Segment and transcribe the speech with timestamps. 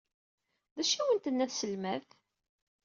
[0.75, 2.09] D acu ay awent-tenna tselmadt?